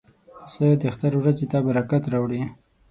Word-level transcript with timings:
پسه 0.43 0.65
د 0.79 0.81
اختر 0.91 1.13
ورځې 1.17 1.45
ته 1.51 1.57
برکت 1.67 2.03
راوړي. 2.13 2.41